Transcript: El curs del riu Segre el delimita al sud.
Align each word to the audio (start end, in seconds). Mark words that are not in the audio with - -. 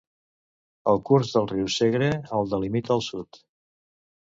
El 0.93 1.01
curs 1.11 1.35
del 1.37 1.47
riu 1.53 1.69
Segre 1.75 2.11
el 2.41 2.53
delimita 2.57 3.01
al 3.01 3.09
sud. 3.13 3.45